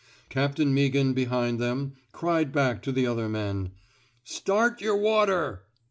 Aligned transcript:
Captain 0.29 0.73
Meaghan, 0.73 1.13
behind 1.13 1.59
them, 1.59 1.93
cried 2.11 2.51
back 2.51 2.81
to 2.81 2.91
the 2.91 3.05
other 3.05 3.29
mien: 3.29 3.69
Start 4.23 4.81
yer 4.81 4.95
water! 4.95 5.61